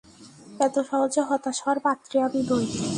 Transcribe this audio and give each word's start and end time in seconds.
এত 0.59 0.75
সহজে 0.89 1.21
হতাশ 1.29 1.57
হওয়ার 1.63 1.79
পাত্রী 1.85 2.15
আমি 2.25 2.39
নই। 2.49 2.65